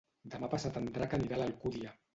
Demà 0.35 0.49
passat 0.53 0.81
en 0.83 0.89
Drac 0.97 1.15
anirà 1.19 1.39
a 1.39 1.43
l'Alcúdia. 1.45 1.99